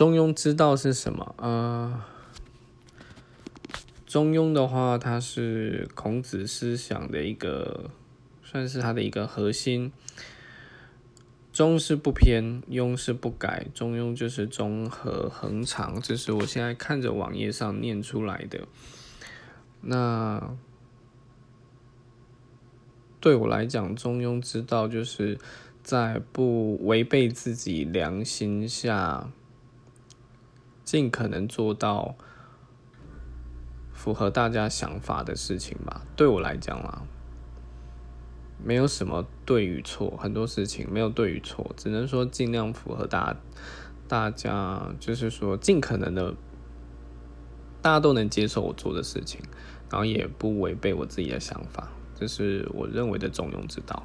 [0.00, 1.34] 中庸之道是什么？
[1.36, 2.02] 呃，
[4.06, 7.90] 中庸的话，它是孔子思想的一个，
[8.42, 9.92] 算是他的一个核心。
[11.52, 18.66] 中是不偏，庸是不改，中庸就是中和恒长，这是我现在看着网页上念出来的。
[19.82, 20.56] 那
[23.20, 25.38] 对我来讲，中庸之道就是
[25.82, 29.30] 在不违背自己良心下，
[30.90, 32.16] 尽可能做到
[33.92, 36.02] 符合大家想法的事情吧。
[36.16, 37.02] 对我来讲啦。
[38.58, 43.36] 没有什么对与错，很多事情没有对与错，只能说尽量符合大
[44.08, 46.34] 大家，就是说尽可能的，
[47.80, 49.40] 大家都能接受我做的事情，
[49.88, 51.86] 然后也不违背我自己的想法，
[52.18, 54.04] 这是我认为的中庸之道。